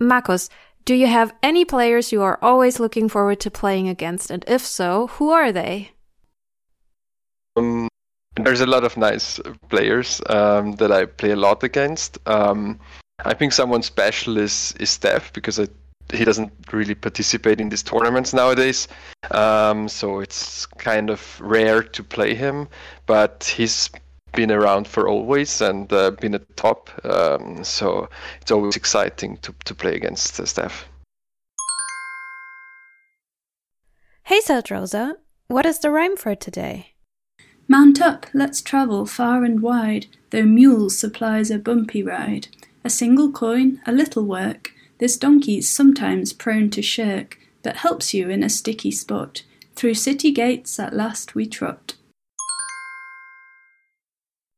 Marcos, 0.00 0.48
do 0.84 0.94
you 0.94 1.06
have 1.06 1.34
any 1.42 1.64
players 1.64 2.10
you 2.10 2.22
are 2.22 2.38
always 2.40 2.80
looking 2.80 3.08
forward 3.08 3.38
to 3.40 3.50
playing 3.50 3.88
against? 3.88 4.30
And 4.30 4.44
if 4.48 4.62
so, 4.62 5.08
who 5.08 5.30
are 5.30 5.52
they? 5.52 5.90
Um, 7.56 7.88
there's 8.36 8.60
a 8.60 8.66
lot 8.66 8.84
of 8.84 8.96
nice 8.96 9.38
players 9.68 10.20
um, 10.30 10.72
that 10.76 10.90
I 10.90 11.04
play 11.04 11.32
a 11.32 11.36
lot 11.36 11.62
against. 11.62 12.18
Um, 12.26 12.80
I 13.24 13.34
think 13.34 13.52
someone 13.52 13.82
special 13.82 14.38
is 14.38 14.74
is 14.80 14.90
Stef 14.90 15.32
because 15.34 15.60
I, 15.60 15.68
he 16.12 16.24
doesn't 16.24 16.52
really 16.72 16.94
participate 16.94 17.60
in 17.60 17.68
these 17.68 17.82
tournaments 17.82 18.32
nowadays. 18.32 18.88
Um, 19.30 19.88
so 19.88 20.20
it's 20.20 20.64
kind 20.66 21.10
of 21.10 21.40
rare 21.40 21.82
to 21.82 22.02
play 22.02 22.34
him, 22.34 22.68
but 23.06 23.52
he's 23.56 23.90
been 24.32 24.50
around 24.50 24.86
for 24.86 25.08
always 25.08 25.60
and 25.60 25.92
uh, 25.92 26.10
been 26.12 26.34
at 26.34 26.56
top. 26.56 26.90
Um, 27.04 27.64
so 27.64 28.08
it's 28.40 28.50
always 28.50 28.76
exciting 28.76 29.38
to, 29.38 29.54
to 29.64 29.74
play 29.74 29.94
against 29.94 30.38
uh, 30.38 30.44
Stef. 30.44 30.84
Hey, 34.24 34.40
Rosa, 34.70 35.16
what 35.48 35.66
is 35.66 35.80
the 35.80 35.90
rhyme 35.90 36.16
for 36.16 36.34
today? 36.36 36.94
Mount 37.66 38.00
up, 38.00 38.26
let's 38.32 38.62
travel 38.62 39.06
far 39.06 39.44
and 39.44 39.60
wide, 39.60 40.06
though 40.30 40.44
mules 40.44 40.98
supplies 40.98 41.50
a 41.50 41.58
bumpy 41.58 42.02
ride. 42.02 42.48
A 42.84 42.90
single 42.90 43.30
coin, 43.30 43.80
a 43.86 43.92
little 43.92 44.24
work, 44.24 44.72
this 44.98 45.16
donkey's 45.16 45.68
sometimes 45.68 46.32
prone 46.32 46.70
to 46.70 46.82
shirk, 46.82 47.38
but 47.62 47.76
helps 47.76 48.12
you 48.12 48.28
in 48.28 48.42
a 48.42 48.48
sticky 48.48 48.90
spot. 48.90 49.42
Through 49.74 49.94
city 49.94 50.30
gates 50.30 50.78
at 50.78 50.94
last 50.94 51.34
we 51.34 51.46
trot. 51.46 51.94